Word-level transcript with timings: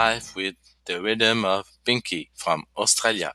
life 0.00 0.34
with 0.36 0.56
the 0.86 1.00
rhythm 1.02 1.44
of 1.44 1.70
Pinky 1.84 2.30
from 2.34 2.64
Australia. 2.76 3.32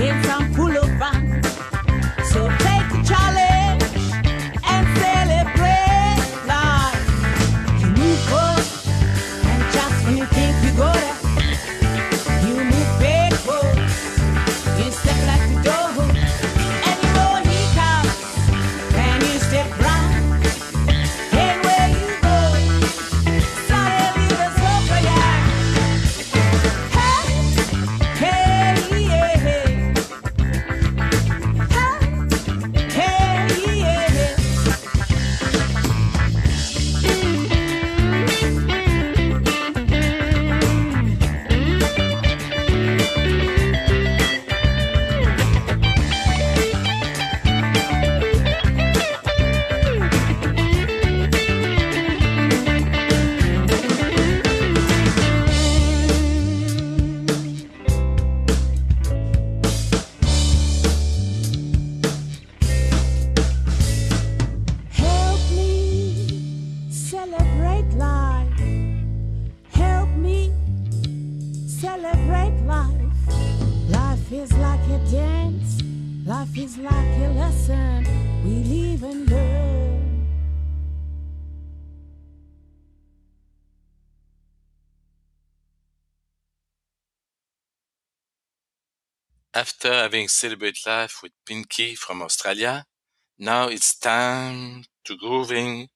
came 0.00 0.22
from 0.22 0.49
After 74.32 74.94
a 74.94 75.10
dance, 75.10 75.82
life 76.24 76.56
is 76.56 76.78
like 76.78 77.18
a 77.18 77.32
lesson. 77.34 78.06
we 78.44 78.62
live 78.62 79.02
and 79.02 79.28
learn. 79.28 79.80
after 89.52 89.92
having 89.92 90.28
celebrated 90.28 90.86
life 90.86 91.22
with 91.24 91.32
Pinky 91.44 91.96
from 91.96 92.22
Australia, 92.22 92.84
now 93.36 93.66
it's 93.66 93.98
time 93.98 94.84
to 95.04 95.16
grooving 95.16 95.88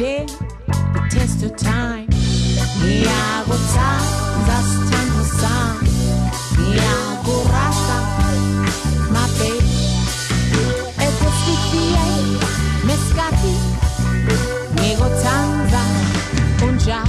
dare 0.00 0.24
the 0.24 1.08
test 1.10 1.42
of 1.42 1.54
time. 1.56 2.08
Miago 2.80 3.56
tsa 3.68 3.88
zastano 4.46 5.22
sa 5.38 5.54
miago 6.56 7.36
rasa 7.52 7.98
mape 9.12 9.52
egostitie 11.06 12.06
meskati 12.88 13.54
miago 14.76 15.08
tsanza 15.20 15.82
unja 16.66 17.00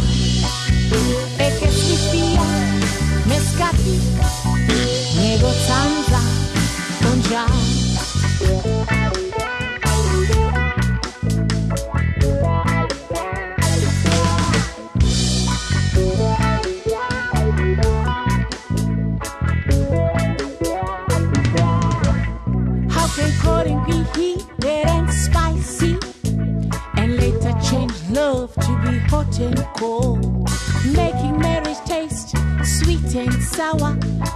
egostitie 1.47 2.45
meskati 3.29 3.95
miago 5.15 5.51
tsanza 5.63 6.00
love 28.11 28.53
to 28.55 28.81
be 28.83 28.99
hot 29.09 29.39
and 29.39 29.57
cold, 29.77 30.49
making 30.93 31.37
marriage 31.39 31.77
taste 31.85 32.35
sweet 32.63 33.15
and 33.15 33.33
sour. 33.41 33.93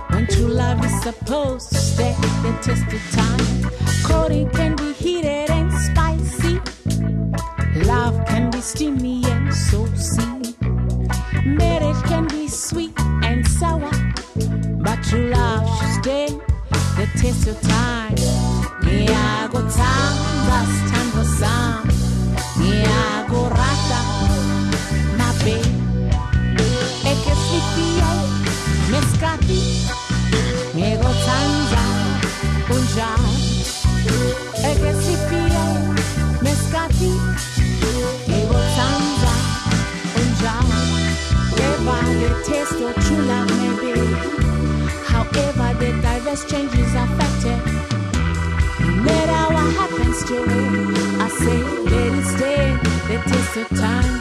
When 0.10 0.28
true 0.28 0.48
love 0.48 0.84
is 0.86 1.02
supposed 1.02 1.70
to 1.70 1.78
stay 1.78 2.16
the 2.44 2.58
test 2.62 2.88
of 2.94 3.04
time, 3.12 3.72
cooking 4.06 4.50
can 4.52 4.76
be 4.76 4.94
heated 4.94 5.50
and 5.50 5.72
spicy. 5.72 6.60
Love 7.86 8.26
can 8.28 8.50
be 8.50 8.62
steamy 8.62 9.24
and 9.26 9.54
saucy. 9.54 10.56
Marriage 11.46 12.02
can 12.04 12.28
be 12.28 12.48
sweet 12.48 12.98
and 13.24 13.46
sour, 13.46 13.92
but 14.80 15.04
true 15.04 15.30
love 15.30 15.68
should 15.78 16.04
stay 16.04 16.28
the 16.96 17.10
test 17.18 17.48
of 17.48 17.62
time. 17.62 17.85
The 42.26 42.44
taste 42.44 42.82
of 42.82 42.96
true 43.06 43.24
love 43.32 43.50
may 43.60 43.74
be. 43.82 43.94
However, 45.14 45.70
the 45.80 45.92
diverse 46.02 46.44
changes 46.50 46.92
affected. 47.04 47.62
No 48.80 48.94
matter 49.06 49.44
what 49.54 49.70
happens 49.80 50.20
to 50.30 50.38
it, 50.44 51.22
I 51.22 51.28
say 51.42 51.60
let 51.92 52.12
it 52.20 52.26
stay 52.36 52.66
the 53.08 53.18
test 53.30 53.58
of 53.58 53.80
time. 53.80 54.15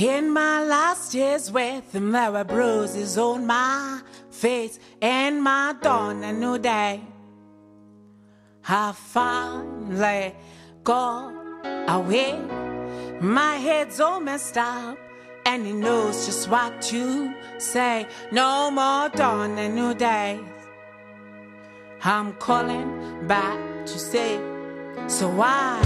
In 0.00 0.30
my 0.30 0.64
last 0.64 1.12
years 1.12 1.52
with 1.52 1.94
him, 1.94 2.10
there 2.10 2.32
were 2.32 2.42
bruises 2.42 3.18
on 3.18 3.46
my 3.46 4.00
face 4.30 4.78
and 5.02 5.42
my 5.42 5.74
dawn 5.82 6.24
a 6.24 6.32
new 6.32 6.58
day. 6.58 7.02
I 8.66 8.92
finally 8.92 10.34
got 10.84 11.34
away. 11.86 12.40
My 13.20 13.56
head's 13.56 14.00
all 14.00 14.20
messed 14.20 14.56
up, 14.56 14.96
and 15.44 15.66
he 15.66 15.74
knows 15.74 16.24
just 16.24 16.48
what 16.48 16.80
to 16.80 17.34
say. 17.58 18.06
No 18.32 18.70
more 18.70 19.10
dawn 19.10 19.58
a 19.58 19.68
new 19.68 19.92
day. 19.92 20.40
I'm 22.02 22.32
calling 22.36 23.26
back 23.26 23.84
to 23.84 23.98
say, 23.98 24.40
so 25.08 25.30
I 25.42 25.82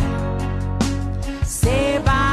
say 1.43 1.99
bye 1.99 2.24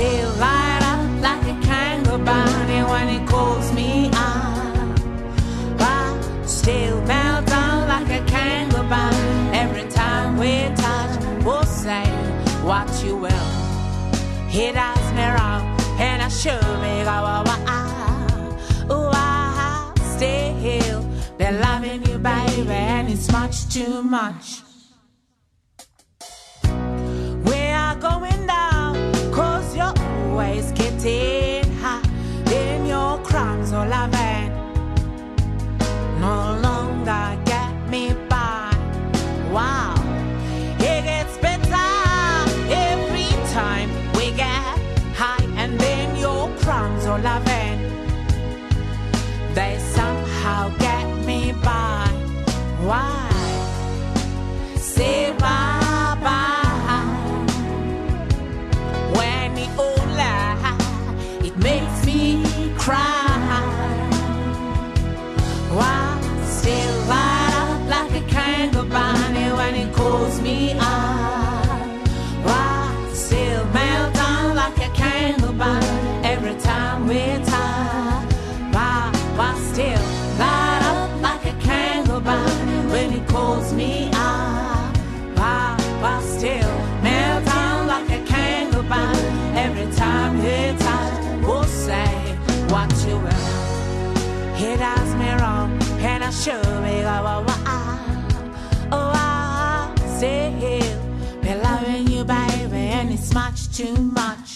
Still 0.00 0.32
light 0.36 0.80
up 0.82 1.20
like 1.20 1.42
a 1.42 1.60
kangaroo 1.60 2.86
when 2.90 3.08
it 3.10 3.28
calls 3.28 3.70
me 3.74 4.08
out. 4.14 4.98
I 5.78 6.46
still 6.46 7.02
melt 7.02 7.44
down 7.44 7.86
like 7.86 8.08
a 8.08 8.24
kangaroo 8.24 9.52
every 9.52 9.86
time 9.90 10.38
we 10.38 10.74
touch. 10.74 11.44
We'll 11.44 11.64
say 11.64 12.06
what 12.64 12.88
you 13.04 13.14
will. 13.14 13.48
He 14.48 14.72
does 14.72 15.12
me 15.12 15.26
wrong, 15.36 15.78
and 16.00 16.22
I 16.22 16.28
should 16.28 16.62
be 16.80 17.04
go. 17.04 17.44
Oh, 18.88 19.10
I 19.12 19.92
stay 20.16 20.54
here, 20.62 21.04
loving 21.60 22.06
you, 22.06 22.18
baby, 22.18 22.70
and 22.70 23.10
it's 23.10 23.30
much 23.30 23.68
too 23.68 24.02
much. 24.02 24.59
They 49.60 49.78
somehow 49.78 50.70
get 50.78 51.06
me 51.26 51.52
by. 51.52 52.06
Why? 52.88 53.28
Say 54.76 55.29
and 96.02 96.24
I 96.24 96.30
should 96.30 96.62
be 96.62 97.02
go. 97.02 97.44
Oh, 98.92 99.12
I 99.14 99.94
here, 100.58 100.98
be 101.42 101.54
loving 101.54 102.06
you, 102.08 102.24
baby, 102.24 102.76
and 102.76 103.12
it's 103.12 103.32
much 103.34 103.74
too 103.76 103.94
much. 103.94 104.49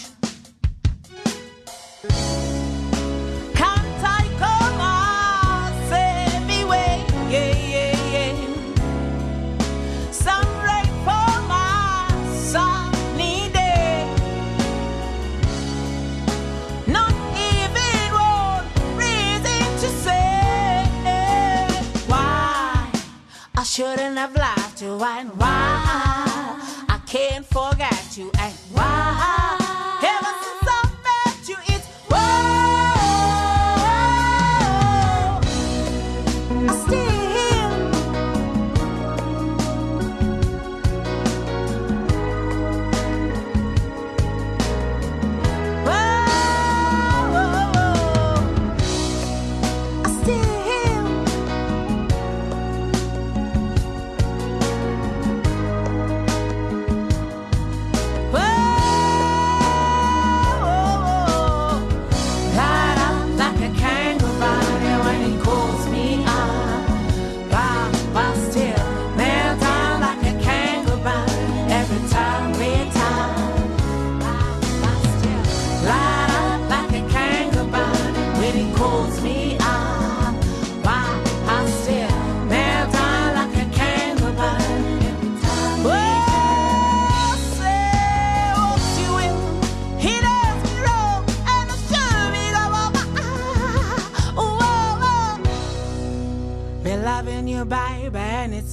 To 24.85 25.03
and 25.03 25.29
why 25.39 26.85
I 26.87 26.99
can't 27.07 27.43
forget 27.45 27.74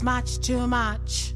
much 0.02 0.38
too 0.40 0.66
much. 0.66 1.31